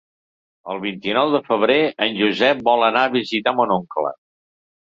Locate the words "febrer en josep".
1.49-2.65